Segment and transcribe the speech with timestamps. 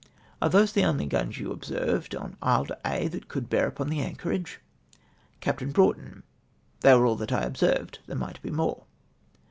[0.41, 3.99] —"Are those the only guns you observed on Isle d'Aix that could bear upon the
[3.99, 4.59] anchorage?"
[5.41, 5.59] Capt.
[5.59, 6.23] BiiouGiiTON.
[6.81, 8.85] —"They were all that I observed; there might be more."